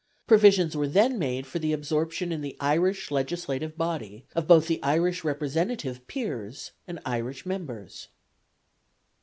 Provisions 0.25 0.75
were 0.75 0.87
then 0.87 1.19
made 1.19 1.45
for 1.45 1.59
the 1.59 1.73
absorption 1.73 2.31
in 2.31 2.41
the 2.41 2.57
Irish 2.59 3.11
Legislative 3.11 3.77
Body 3.77 4.25
of 4.35 4.47
both 4.47 4.65
the 4.65 4.81
Irish 4.81 5.23
representative 5.23 6.07
peers 6.07 6.71
and 6.87 6.99
Irish 7.05 7.45
members. 7.45 8.07